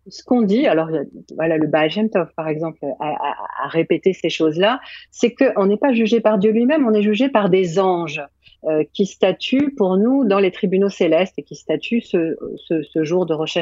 ce 0.08 0.24
qu'on 0.24 0.42
dit, 0.42 0.66
alors 0.66 0.88
voilà, 1.36 1.56
le 1.56 1.66
Baal 1.66 1.90
par 2.36 2.48
exemple, 2.48 2.78
a, 3.00 3.68
répété 3.68 4.12
ces 4.12 4.30
choses-là, 4.30 4.80
c'est 5.10 5.34
qu'on 5.34 5.66
n'est 5.66 5.76
pas 5.76 5.92
jugé 5.92 6.20
par 6.20 6.38
Dieu 6.38 6.50
lui-même, 6.50 6.86
on 6.86 6.94
est 6.94 7.02
jugé 7.02 7.28
par 7.28 7.50
des 7.50 7.78
anges 7.78 8.22
euh, 8.64 8.84
qui 8.92 9.06
statuent 9.06 9.74
pour 9.74 9.96
nous 9.96 10.24
dans 10.24 10.38
les 10.38 10.50
tribunaux 10.50 10.90
célestes 10.90 11.34
et 11.38 11.42
qui 11.42 11.54
statuent 11.54 12.02
ce, 12.02 12.36
ce, 12.56 12.82
ce 12.82 13.04
jour 13.04 13.24
de 13.24 13.32
Rosh. 13.32 13.56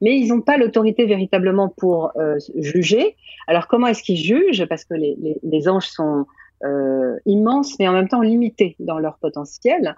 Mais 0.00 0.18
ils 0.18 0.28
n'ont 0.28 0.40
pas 0.40 0.56
l'autorité 0.56 1.04
véritablement 1.04 1.68
pour 1.68 2.12
euh, 2.16 2.36
juger. 2.56 3.16
Alors 3.48 3.66
comment 3.66 3.88
est-ce 3.88 4.02
qu'ils 4.02 4.16
jugent? 4.16 4.66
Parce 4.66 4.84
que 4.84 4.94
les, 4.94 5.16
les, 5.20 5.36
les 5.42 5.68
anges 5.68 5.88
sont 5.88 6.26
euh, 6.64 7.16
immenses, 7.26 7.78
mais 7.78 7.88
en 7.88 7.92
même 7.92 8.08
temps 8.08 8.22
limités 8.22 8.76
dans 8.78 8.98
leur 8.98 9.18
potentiel. 9.18 9.96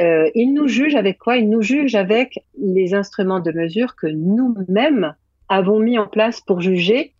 Euh, 0.00 0.30
ils 0.34 0.52
nous 0.52 0.66
jugent 0.68 0.94
avec 0.94 1.18
quoi? 1.18 1.36
Ils 1.36 1.48
nous 1.48 1.62
jugent 1.62 1.94
avec 1.94 2.44
les 2.58 2.94
instruments 2.94 3.40
de 3.40 3.52
mesure 3.52 3.96
que 3.96 4.06
nous-mêmes 4.06 5.14
avons 5.48 5.78
mis 5.78 5.98
en 5.98 6.06
place 6.06 6.40
pour 6.40 6.60
juger. 6.60 7.14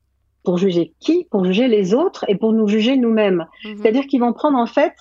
Pour 0.45 0.59
juger 0.59 0.95
qui 1.00 1.26
Pour 1.31 1.45
juger 1.45 1.69
les 1.69 1.95
autres 1.95 2.25
et 2.29 2.37
pour 2.37 2.53
nous 2.53 2.69
juger 2.69 2.97
nous-mêmes. 2.97 3.47
Mhm. 3.65 3.79
C'est-à-dire 3.79 4.07
qu'ils 4.07 4.21
vont 4.21 4.33
prendre 4.33 4.59
en 4.59 4.67
fait 4.67 4.95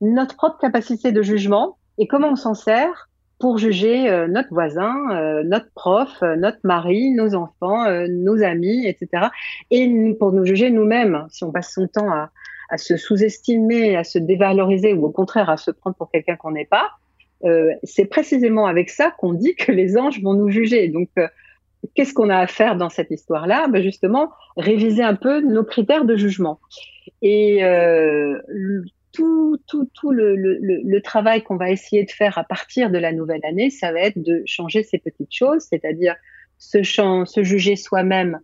notre 0.00 0.36
propre 0.36 0.58
capacité 0.58 1.12
de 1.12 1.22
jugement 1.22 1.76
et 1.98 2.06
comment 2.06 2.30
on 2.30 2.36
s'en 2.36 2.54
sert 2.54 3.08
pour 3.38 3.58
juger 3.58 4.08
euh, 4.08 4.28
notre 4.28 4.48
voisin, 4.50 4.94
euh, 5.10 5.42
notre 5.44 5.70
prof, 5.74 6.08
euh, 6.22 6.36
notre 6.36 6.58
mari, 6.64 7.10
nos 7.10 7.34
enfants, 7.34 7.84
nos 8.08 8.42
amis, 8.42 8.86
etc. 8.86 9.28
Et 9.70 10.14
pour 10.18 10.32
nous 10.32 10.44
juger 10.44 10.70
nous-mêmes, 10.70 11.26
si 11.30 11.44
on 11.44 11.52
passe 11.52 11.72
son 11.74 11.86
temps 11.86 12.10
à, 12.10 12.30
à 12.68 12.78
se 12.78 12.96
sous-estimer, 12.96 13.96
à 13.96 14.04
se 14.04 14.18
dévaloriser 14.18 14.92
ou 14.92 15.06
au 15.06 15.10
contraire 15.10 15.50
à 15.50 15.56
se 15.56 15.70
prendre 15.70 15.96
pour 15.96 16.10
quelqu'un 16.10 16.36
qu'on 16.36 16.52
n'est 16.52 16.66
pas, 16.66 16.90
euh, 17.44 17.72
c'est 17.82 18.06
précisément 18.06 18.66
avec 18.66 18.90
ça 18.90 19.12
qu'on 19.18 19.32
dit 19.32 19.54
que 19.54 19.72
les 19.72 19.96
anges 19.98 20.22
vont 20.22 20.34
nous 20.34 20.50
juger. 20.50 20.88
Donc, 20.88 21.08
euh, 21.18 21.28
qu'est-ce 21.94 22.14
qu'on 22.14 22.30
a 22.30 22.38
à 22.38 22.46
faire 22.46 22.76
dans 22.76 22.88
cette 22.88 23.10
histoire-là? 23.10 23.68
Ben 23.68 23.82
Justement, 23.82 24.30
réviser 24.56 25.02
un 25.02 25.14
peu 25.14 25.40
nos 25.40 25.64
critères 25.64 26.04
de 26.04 26.16
jugement. 26.16 26.58
Et 27.22 27.62
euh, 27.64 28.38
tout, 29.12 29.58
tout, 29.66 29.88
tout 29.94 30.10
le, 30.10 30.98
travail 31.00 31.42
qu'on 31.42 31.56
va 31.56 31.70
essayer 31.70 32.04
de 32.04 32.10
faire 32.10 32.36
à 32.38 32.44
partir 32.44 32.90
de 32.90 32.98
la 32.98 33.12
nouvelle 33.12 33.44
année, 33.44 33.70
ça 33.70 33.92
va 33.92 34.00
être 34.00 34.20
de 34.20 34.42
changer 34.46 34.82
ces 34.82 34.98
petites 34.98 35.32
choses, 35.32 35.62
c'est-à-dire 35.70 36.16
se 36.58 37.42
juger 37.42 37.76
soi-même 37.76 38.40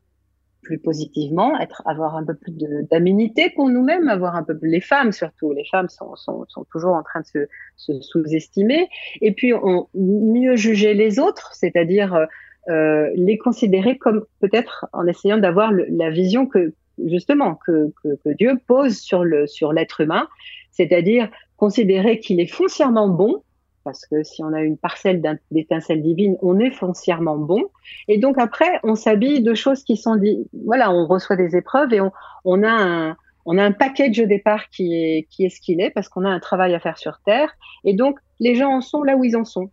plus 0.62 0.78
positivement, 0.78 1.59
être, 1.61 1.83
avoir 1.87 2.16
un 2.16 2.25
peu 2.25 2.35
plus 2.35 2.52
d'aménité 2.90 3.50
pour 3.50 3.69
nous-mêmes, 3.69 4.09
avoir 4.09 4.37
un 4.37 4.45
peu 4.45 4.57
plus, 4.57 4.71
les 4.71 4.81
femmes 4.81 5.12
surtout, 5.12 5.52
les 5.52 5.64
femmes 5.71 5.88
sont, 5.88 6.14
sont, 6.16 6.45
sont 6.49 6.64
toujours 6.71 6.95
en 6.95 7.02
train 7.02 7.21
de 7.21 7.26
se, 7.26 7.49
se 7.76 8.00
sous-estimer, 8.00 8.88
et 9.21 9.33
puis 9.33 9.52
on, 9.52 9.88
mieux 9.95 10.57
juger 10.57 10.95
les 10.95 11.19
autres, 11.19 11.52
c'est-à-dire 11.54 12.26
euh, 12.69 13.11
les 13.16 13.38
considérer 13.38 13.99
comme 13.99 14.25
peut-être 14.40 14.87
en 14.92 15.07
essayant 15.07 15.38
d'avoir 15.38 15.73
la 15.73 16.11
vision 16.11 16.47
que 16.47 16.73
justement 17.07 17.57
que, 17.66 17.92
que, 18.02 18.16
que, 18.25 18.28
Dieu 18.28 18.57
pose 18.69 18.99
sur 18.99 19.25
le 19.25 19.49
sur 19.49 19.73
l'être 19.73 20.00
humain, 20.00 20.28
c'est-à-dire 20.71 21.28
considérer 21.57 22.21
qu'il 22.21 22.40
est 22.40 22.47
foncièrement 22.47 23.09
bon 23.09 23.42
parce 23.84 24.06
que 24.06 24.22
si 24.22 24.42
on 24.42 24.52
a 24.52 24.60
une 24.62 24.76
parcelle 24.76 25.22
d'étincelles 25.50 26.02
divines, 26.02 26.36
on 26.42 26.58
est 26.58 26.70
foncièrement 26.70 27.36
bon. 27.36 27.64
Et 28.08 28.18
donc 28.18 28.38
après, 28.38 28.80
on 28.82 28.94
s'habille 28.94 29.42
de 29.42 29.54
choses 29.54 29.82
qui 29.84 29.96
sont 29.96 30.16
dit, 30.16 30.46
voilà, 30.64 30.92
on 30.92 31.06
reçoit 31.06 31.36
des 31.36 31.56
épreuves 31.56 31.92
et 31.92 32.00
on, 32.44 32.62
a 32.62 32.70
un, 32.70 33.16
on 33.46 33.58
a 33.58 33.64
un 33.64 33.72
package 33.72 34.20
au 34.20 34.26
départ 34.26 34.68
qui 34.68 34.94
est, 34.94 35.28
qui 35.30 35.44
est 35.44 35.50
ce 35.50 35.60
qu'il 35.60 35.80
est 35.80 35.90
parce 35.90 36.08
qu'on 36.08 36.24
a 36.24 36.30
un 36.30 36.40
travail 36.40 36.74
à 36.74 36.80
faire 36.80 36.98
sur 36.98 37.20
Terre. 37.24 37.52
Et 37.84 37.94
donc, 37.94 38.18
les 38.40 38.54
gens 38.54 38.70
en 38.70 38.80
sont 38.80 39.02
là 39.02 39.16
où 39.16 39.24
ils 39.24 39.36
en 39.36 39.44
sont. 39.44 39.70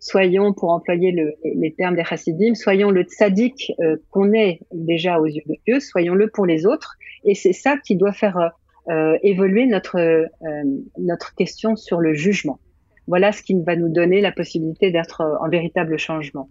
Soyons, 0.00 0.52
pour 0.52 0.70
employer 0.70 1.12
le, 1.12 1.34
les 1.44 1.72
termes 1.72 1.94
des 1.94 2.04
chassidim, 2.04 2.54
soyons 2.54 2.90
le 2.90 3.04
tzaddik 3.04 3.72
euh, 3.80 3.96
qu'on 4.10 4.32
est 4.32 4.60
déjà 4.72 5.20
aux 5.20 5.26
yeux 5.26 5.42
de 5.46 5.54
Dieu, 5.64 5.78
soyons-le 5.78 6.28
pour 6.28 6.44
les 6.44 6.66
autres. 6.66 6.96
Et 7.24 7.36
c'est 7.36 7.52
ça 7.52 7.76
qui 7.76 7.94
doit 7.94 8.12
faire 8.12 8.52
euh, 8.88 9.16
évoluer 9.22 9.66
notre, 9.66 9.96
euh, 9.96 10.26
notre 10.98 11.36
question 11.36 11.76
sur 11.76 12.00
le 12.00 12.14
jugement. 12.14 12.58
Voilà 13.12 13.30
ce 13.30 13.42
qui 13.42 13.54
va 13.62 13.76
nous 13.76 13.90
donner 13.90 14.22
la 14.22 14.32
possibilité 14.32 14.90
d'être 14.90 15.20
en 15.42 15.50
véritable 15.50 15.98
changement. 15.98 16.48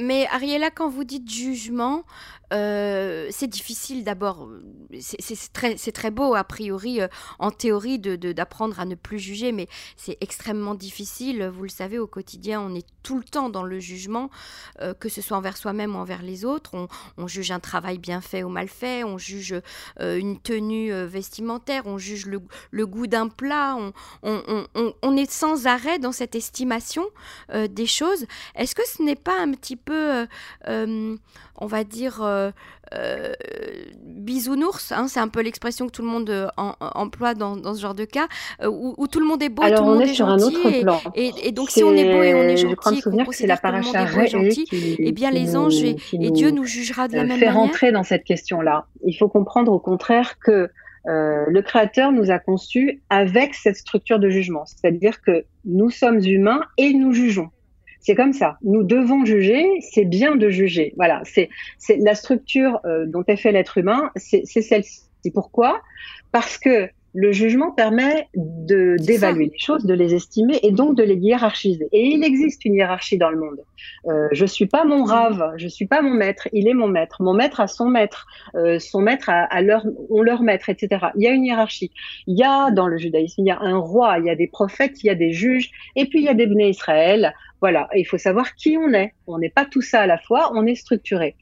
Mais 0.00 0.28
Ariella, 0.28 0.70
quand 0.70 0.88
vous 0.88 1.04
dites 1.04 1.28
jugement, 1.28 2.04
euh, 2.52 3.28
c'est 3.30 3.46
difficile 3.46 4.04
d'abord, 4.04 4.48
c'est 5.00 5.92
très, 5.92 6.10
beau 6.10 6.34
a 6.34 6.44
priori 6.44 7.00
euh, 7.00 7.08
en 7.38 7.50
théorie 7.50 7.98
d'apprendre 7.98 8.76
de, 8.76 8.80
à 8.80 8.84
ne 8.86 8.94
plus 8.94 9.18
juger, 9.18 9.52
mais 9.52 9.68
c'est 9.96 10.16
extrêmement 10.20 10.74
difficile. 10.74 11.44
Vous 11.44 11.64
le 11.64 11.68
savez, 11.68 11.98
au 11.98 12.06
quotidien, 12.06 12.60
on 12.60 12.74
est 12.74 12.86
tout 13.02 13.18
le 13.18 13.24
temps 13.24 13.50
dans 13.50 13.64
le 13.64 13.78
jugement, 13.78 14.30
euh, 14.80 14.94
que 14.94 15.08
ce 15.08 15.20
soit 15.20 15.36
envers 15.36 15.56
soi-même 15.56 15.94
ou 15.94 15.98
envers 15.98 16.22
les 16.22 16.44
autres. 16.44 16.74
On, 17.16 17.26
juge 17.26 17.50
un 17.50 17.60
travail 17.60 17.98
bien 17.98 18.22
fait 18.22 18.42
ou 18.42 18.48
mal 18.48 18.68
fait, 18.68 19.04
on 19.04 19.18
juge 19.18 19.54
une 20.00 20.40
tenue 20.40 20.90
vestimentaire, 21.04 21.82
on 21.84 21.98
juge 21.98 22.24
le, 22.24 22.40
le 22.70 22.86
goût 22.86 23.06
d'un 23.06 23.28
plat, 23.28 23.76
on, 23.76 23.92
on, 25.02 25.16
est 25.16 25.30
sans 25.30 25.66
arrêt 25.66 25.98
dans 25.98 26.12
cette 26.12 26.34
estimation 26.34 27.04
des 27.52 27.86
choses. 27.86 28.24
Est-ce 28.54 28.74
que 28.74 28.86
ce 28.86 29.02
n'est 29.02 29.14
pas 29.14 29.38
un 29.38 29.52
petit 29.52 29.76
peu 29.76 29.87
on 31.60 31.66
va 31.66 31.84
dire, 31.84 32.20
euh, 32.22 32.50
euh, 32.94 33.32
bisounours, 34.04 34.92
hein, 34.92 35.06
c'est 35.08 35.20
un 35.20 35.28
peu 35.28 35.42
l'expression 35.42 35.86
que 35.86 35.92
tout 35.92 36.02
le 36.02 36.08
monde 36.08 36.30
euh, 36.30 36.48
emploie 36.56 37.34
dans, 37.34 37.74
ce 37.74 37.80
genre 37.80 37.94
de 37.94 38.04
cas, 38.04 38.28
où, 38.64 39.06
tout 39.08 39.20
le 39.20 39.26
monde 39.26 39.42
est 39.42 39.48
beau, 39.48 39.62
tout 39.62 39.70
le 39.70 39.80
monde 39.80 40.02
est, 40.02 40.14
gentil. 40.14 40.56
Et, 41.14 41.52
donc, 41.52 41.70
si 41.70 41.82
on 41.82 41.94
est 41.94 42.12
beau 42.12 42.22
et 42.22 42.34
on 42.34 42.42
est 42.42 42.56
gentil, 42.56 43.02
qu'on 43.02 43.24
considère 43.24 43.60
que 43.60 43.66
tout 43.66 43.74
le 43.74 43.82
monde 43.82 43.96
est 43.96 44.14
beau 44.14 44.20
et 44.20 44.26
gentil, 44.28 44.96
eh 44.98 45.12
bien, 45.12 45.30
les 45.30 45.56
anges 45.56 45.82
et, 45.82 45.96
Dieu 46.30 46.50
nous 46.50 46.64
jugera 46.64 47.08
de 47.08 47.16
la 47.16 47.24
même 47.24 47.40
manière. 47.40 47.54
Rentrer 47.54 47.90
dans 47.90 48.04
cette 48.04 48.24
question-là. 48.24 48.86
Il 49.04 49.14
faut 49.14 49.28
comprendre 49.28 49.72
au 49.72 49.80
contraire 49.80 50.38
que 50.38 50.70
le 51.04 51.60
Créateur 51.60 52.12
nous 52.12 52.30
a 52.30 52.38
conçus 52.38 53.02
avec 53.10 53.54
cette 53.54 53.76
structure 53.76 54.20
de 54.20 54.30
jugement, 54.30 54.64
c'est-à-dire 54.66 55.20
que 55.22 55.44
nous 55.64 55.90
sommes 55.90 56.20
humains 56.20 56.60
et 56.76 56.92
nous 56.92 57.12
jugeons. 57.12 57.50
C'est 58.08 58.14
comme 58.14 58.32
ça. 58.32 58.56
Nous 58.62 58.84
devons 58.84 59.26
juger. 59.26 59.66
C'est 59.82 60.06
bien 60.06 60.34
de 60.34 60.48
juger. 60.48 60.94
Voilà. 60.96 61.20
C'est 61.26 61.50
la 61.98 62.14
structure 62.14 62.80
euh, 62.86 63.04
dont 63.04 63.22
est 63.26 63.36
fait 63.36 63.52
l'être 63.52 63.76
humain. 63.76 64.10
C'est 64.16 64.46
celle-ci. 64.46 65.02
Pourquoi? 65.34 65.82
Parce 66.32 66.56
que 66.56 66.88
le 67.14 67.32
jugement 67.32 67.72
permet 67.72 68.28
de 68.34 68.96
d'évaluer 68.98 69.50
les 69.52 69.58
choses, 69.58 69.84
de 69.84 69.94
les 69.94 70.14
estimer 70.14 70.58
et 70.62 70.72
donc 70.72 70.96
de 70.96 71.02
les 71.02 71.16
hiérarchiser. 71.16 71.88
Et 71.92 72.06
il 72.08 72.22
existe 72.24 72.64
une 72.64 72.74
hiérarchie 72.74 73.18
dans 73.18 73.30
le 73.30 73.38
monde. 73.38 73.58
Euh, 74.06 74.28
je 74.32 74.44
suis 74.44 74.66
pas 74.66 74.84
mon 74.84 75.04
rave, 75.04 75.54
je 75.56 75.68
suis 75.68 75.86
pas 75.86 76.02
mon 76.02 76.14
maître, 76.14 76.48
il 76.52 76.68
est 76.68 76.74
mon 76.74 76.88
maître. 76.88 77.22
Mon 77.22 77.34
maître 77.34 77.60
a 77.60 77.66
son 77.66 77.88
maître, 77.88 78.26
euh, 78.54 78.78
son 78.78 79.00
maître 79.00 79.30
a, 79.30 79.44
a, 79.44 79.62
leur, 79.62 79.84
on 80.10 80.22
leur 80.22 80.42
maître, 80.42 80.68
etc. 80.68 81.06
Il 81.16 81.22
y 81.22 81.26
a 81.26 81.30
une 81.30 81.44
hiérarchie. 81.44 81.90
Il 82.26 82.38
y 82.38 82.44
a 82.44 82.70
dans 82.70 82.86
le 82.86 82.98
judaïsme, 82.98 83.42
il 83.42 83.46
y 83.46 83.50
a 83.50 83.60
un 83.60 83.78
roi, 83.78 84.18
il 84.18 84.26
y 84.26 84.30
a 84.30 84.36
des 84.36 84.48
prophètes, 84.48 85.02
il 85.02 85.06
y 85.06 85.10
a 85.10 85.14
des 85.14 85.32
juges, 85.32 85.70
et 85.96 86.06
puis 86.06 86.20
il 86.20 86.24
y 86.24 86.28
a 86.28 86.34
des 86.34 86.46
béné 86.46 86.68
Israël. 86.68 87.32
Voilà, 87.60 87.88
il 87.94 88.04
faut 88.04 88.18
savoir 88.18 88.54
qui 88.54 88.76
on 88.76 88.92
est. 88.92 89.14
On 89.26 89.38
n'est 89.38 89.50
pas 89.50 89.64
tout 89.64 89.82
ça 89.82 90.02
à 90.02 90.06
la 90.06 90.18
fois, 90.18 90.52
on 90.54 90.66
est 90.66 90.76
structuré. 90.76 91.34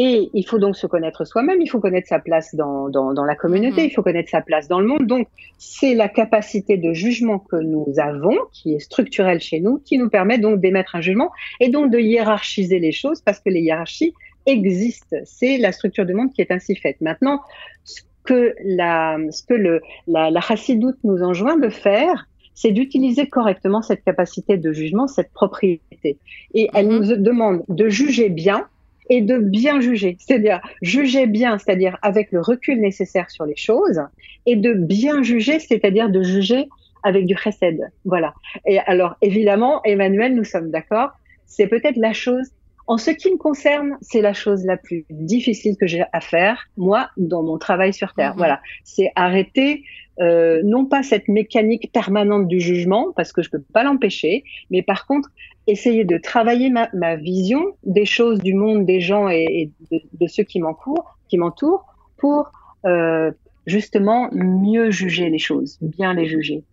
Et 0.00 0.30
il 0.32 0.44
faut 0.44 0.60
donc 0.60 0.76
se 0.76 0.86
connaître 0.86 1.24
soi-même, 1.24 1.60
il 1.60 1.66
faut 1.66 1.80
connaître 1.80 2.06
sa 2.06 2.20
place 2.20 2.54
dans, 2.54 2.88
dans, 2.88 3.12
dans 3.12 3.24
la 3.24 3.34
communauté, 3.34 3.82
mhm. 3.82 3.88
il 3.88 3.90
faut 3.90 4.02
connaître 4.04 4.30
sa 4.30 4.40
place 4.40 4.68
dans 4.68 4.78
le 4.78 4.86
monde. 4.86 5.06
Donc, 5.06 5.26
c'est 5.58 5.94
la 5.94 6.08
capacité 6.08 6.76
de 6.76 6.92
jugement 6.92 7.40
que 7.40 7.56
nous 7.56 7.92
avons, 7.96 8.36
qui 8.52 8.74
est 8.74 8.78
structurelle 8.78 9.40
chez 9.40 9.58
nous, 9.58 9.78
qui 9.78 9.98
nous 9.98 10.08
permet 10.08 10.38
donc 10.38 10.60
d'émettre 10.60 10.94
un 10.94 11.00
jugement 11.00 11.32
et 11.58 11.68
donc 11.68 11.90
de 11.90 11.98
hiérarchiser 11.98 12.78
les 12.78 12.92
choses 12.92 13.20
parce 13.22 13.40
que 13.40 13.50
les 13.50 13.60
hiérarchies 13.60 14.14
existent. 14.46 15.16
C'est 15.24 15.58
la 15.58 15.72
structure 15.72 16.06
du 16.06 16.14
monde 16.14 16.32
qui 16.32 16.42
est 16.42 16.52
ainsi 16.52 16.76
faite. 16.76 17.00
Maintenant, 17.00 17.40
ce 17.82 18.02
que 18.22 18.54
la, 18.64 19.18
ce 19.32 19.42
que 19.42 19.54
le, 19.54 19.80
la, 20.06 20.30
la 20.30 20.40
chassidoute 20.40 20.98
nous 21.02 21.24
enjoint 21.24 21.56
de 21.56 21.70
faire, 21.70 22.28
c'est 22.54 22.70
d'utiliser 22.70 23.26
correctement 23.26 23.82
cette 23.82 24.04
capacité 24.04 24.58
de 24.58 24.72
jugement, 24.72 25.08
cette 25.08 25.32
propriété. 25.32 26.18
Et 26.54 26.70
elle 26.72 26.86
mhm. 26.86 26.98
nous 26.98 27.16
demande 27.16 27.64
de 27.68 27.88
juger 27.88 28.28
bien, 28.28 28.68
et 29.08 29.20
de 29.20 29.38
bien 29.38 29.80
juger, 29.80 30.16
c'est-à-dire 30.18 30.60
juger 30.82 31.26
bien, 31.26 31.58
c'est-à-dire 31.58 31.96
avec 32.02 32.32
le 32.32 32.40
recul 32.40 32.80
nécessaire 32.80 33.30
sur 33.30 33.44
les 33.46 33.56
choses, 33.56 34.00
et 34.46 34.56
de 34.56 34.72
bien 34.74 35.22
juger, 35.22 35.58
c'est-à-dire 35.58 36.08
de 36.10 36.22
juger 36.22 36.68
avec 37.02 37.26
du 37.26 37.36
chesed. 37.36 37.80
Voilà. 38.04 38.34
Et 38.66 38.78
alors, 38.80 39.16
évidemment, 39.22 39.80
Emmanuel, 39.84 40.34
nous 40.34 40.44
sommes 40.44 40.70
d'accord, 40.70 41.10
c'est 41.46 41.66
peut-être 41.66 41.96
la 41.96 42.12
chose 42.12 42.50
En 42.88 42.96
ce 42.96 43.10
qui 43.10 43.30
me 43.30 43.36
concerne, 43.36 43.98
c'est 44.00 44.22
la 44.22 44.32
chose 44.32 44.64
la 44.64 44.78
plus 44.78 45.04
difficile 45.10 45.76
que 45.78 45.86
j'ai 45.86 46.04
à 46.14 46.22
faire, 46.22 46.68
moi, 46.78 47.10
dans 47.18 47.42
mon 47.42 47.58
travail 47.58 47.92
sur 47.92 48.14
Terre. 48.14 48.32
Mhm. 48.32 48.38
Voilà, 48.38 48.62
c'est 48.82 49.12
arrêter 49.14 49.84
euh, 50.20 50.62
non 50.64 50.86
pas 50.86 51.02
cette 51.02 51.28
mécanique 51.28 51.92
permanente 51.92 52.48
du 52.48 52.60
jugement, 52.60 53.12
parce 53.14 53.32
que 53.32 53.42
je 53.42 53.50
peux 53.50 53.60
pas 53.74 53.84
l'empêcher, 53.84 54.42
mais 54.70 54.82
par 54.82 55.06
contre, 55.06 55.28
essayer 55.66 56.06
de 56.06 56.16
travailler 56.16 56.70
ma, 56.70 56.88
ma, 56.94 57.16
vision 57.16 57.62
des 57.84 58.06
choses, 58.06 58.40
du 58.40 58.54
monde, 58.54 58.86
des 58.86 59.02
gens 59.02 59.28
et, 59.28 59.70
de, 59.92 60.00
de, 60.18 60.26
ceux 60.26 60.44
qui 60.44 60.58
m'entourent, 60.58 61.18
qui 61.28 61.36
m'entourent, 61.36 61.84
pour 62.16 62.50
euh, 62.86 63.30
justement 63.66 64.30
mieux 64.32 64.90
juger 64.90 65.28
les 65.28 65.38
choses, 65.38 65.76
bien 65.82 66.14
les 66.14 66.26
juger. 66.26 66.64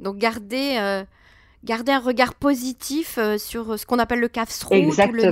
Donc 0.00 0.18
garder 0.18 0.76
euh, 0.78 1.02
garder 1.64 1.92
un 1.92 2.00
regard 2.00 2.34
positif 2.34 3.18
euh, 3.18 3.38
sur 3.38 3.78
ce 3.78 3.86
qu'on 3.86 3.98
appelle 3.98 4.20
le 4.20 4.28
kafsrout 4.28 4.74
ou 4.74 4.92
le 5.12 5.30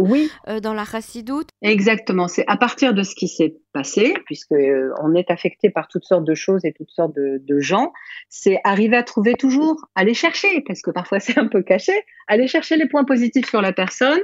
oui. 0.00 0.30
Euh, 0.48 0.60
dans 0.60 0.74
la 0.74 0.84
chassidoute. 0.84 1.48
Exactement, 1.62 2.28
c'est 2.28 2.44
à 2.46 2.56
partir 2.56 2.94
de 2.94 3.02
ce 3.02 3.14
qui 3.14 3.28
s'est 3.28 3.56
passé, 3.72 4.14
puisque 4.24 4.52
euh, 4.52 4.92
on 5.02 5.14
est 5.14 5.30
affecté 5.30 5.70
par 5.70 5.88
toutes 5.88 6.04
sortes 6.04 6.24
de 6.24 6.34
choses 6.34 6.64
et 6.64 6.72
toutes 6.72 6.90
sortes 6.90 7.14
de, 7.14 7.40
de 7.42 7.60
gens, 7.60 7.92
c'est 8.28 8.58
arriver 8.64 8.96
à 8.96 9.02
trouver 9.02 9.34
toujours, 9.34 9.88
aller 9.94 10.14
chercher, 10.14 10.62
parce 10.66 10.82
que 10.82 10.90
parfois 10.90 11.20
c'est 11.20 11.38
un 11.38 11.46
peu 11.46 11.62
caché, 11.62 11.92
aller 12.28 12.46
chercher 12.46 12.76
les 12.76 12.86
points 12.86 13.04
positifs 13.04 13.48
sur 13.48 13.62
la 13.62 13.72
personne 13.72 14.20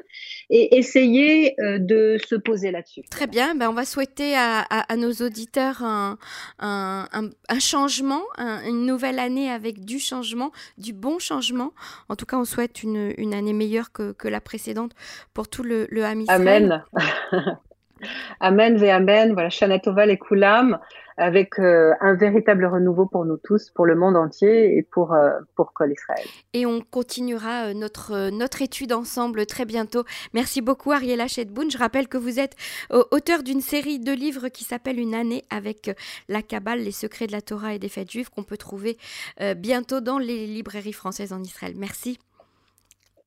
et 0.50 0.78
essayer 0.78 1.55
de 1.59 2.17
se 2.26 2.35
poser 2.35 2.71
là-dessus. 2.71 3.02
Très 3.11 3.26
bien, 3.26 3.55
ben 3.55 3.69
on 3.69 3.75
va 3.75 3.85
souhaiter 3.85 4.35
à, 4.35 4.61
à, 4.61 4.97
nos 4.97 5.12
auditeurs 5.12 5.83
un, 5.83 6.17
un, 6.59 7.07
un, 7.49 7.59
changement, 7.59 8.23
une 8.38 8.87
nouvelle 8.87 9.19
année 9.19 9.50
avec 9.50 9.85
du 9.85 9.99
changement, 9.99 10.52
du 10.78 10.93
bon 10.93 11.19
changement. 11.19 11.73
En 12.09 12.17
tout 12.17 12.25
cas, 12.25 12.38
on 12.38 12.45
souhaite 12.45 12.83
une, 12.83 13.12
une 13.19 13.35
année 13.35 13.52
meilleure 13.52 13.93
que, 13.93 14.12
que, 14.12 14.28
la 14.28 14.40
précédente 14.40 14.93
pour 15.35 15.49
tout 15.49 15.62
le, 15.62 15.87
le 15.90 16.05
Amen. 16.05 16.85
amen, 18.40 18.76
ve 18.76 18.88
amen. 18.90 19.33
Voilà, 19.33 19.50
Shanatova 19.50 20.07
et 20.07 20.19
Kulam 20.19 20.78
avec 21.19 21.59
euh, 21.59 21.93
un 22.00 22.14
véritable 22.14 22.64
renouveau 22.64 23.07
pour 23.07 23.25
nous 23.25 23.37
tous, 23.37 23.71
pour 23.71 23.87
le 23.87 23.97
monde 23.97 24.17
entier 24.17 24.76
et 24.76 24.83
pour, 24.83 25.12
euh, 25.12 25.31
pour 25.57 25.73
Col 25.73 25.93
Israël. 25.93 26.25
Et 26.52 26.64
on 26.64 26.81
continuera 26.81 27.67
euh, 27.67 27.75
notre, 27.75 28.31
notre 28.31 28.62
étude 28.62 28.93
ensemble 28.93 29.45
très 29.45 29.64
bientôt. 29.64 30.05
Merci 30.33 30.62
beaucoup 30.62 30.93
Ariela 30.93 31.26
Chedboun. 31.26 31.71
Je 31.71 31.78
rappelle 31.78 32.09
que 32.09 32.17
vous 32.17 32.38
êtes 32.38 32.55
auteur 32.90 33.43
d'une 33.43 33.61
série 33.61 33.99
de 33.99 34.12
livres 34.12 34.49
qui 34.49 34.62
s'appelle 34.62 35.00
Une 35.00 35.14
année 35.14 35.45
avec 35.50 35.90
la 36.28 36.43
Kabbale, 36.43 36.81
les 36.81 36.93
secrets 36.93 37.26
de 37.26 37.33
la 37.33 37.43
Torah 37.43 37.75
et 37.75 37.78
des 37.78 37.88
fêtes 37.88 38.11
juives 38.11 38.31
qu'on 38.31 38.45
peut 38.45 38.57
trouver 38.57 38.97
bientôt 39.57 40.00
dans 40.00 40.19
les 40.19 40.47
librairies 40.47 40.93
françaises 40.93 41.33
en 41.33 41.43
Israël. 41.43 41.75
Merci. 41.76 42.19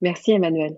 Merci 0.02 0.32
Emmanuel. 0.32 0.78